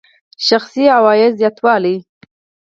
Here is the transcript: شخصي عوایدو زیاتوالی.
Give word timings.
شخصي 0.47 0.83
عوایدو 0.95 1.35
زیاتوالی. 1.39 1.95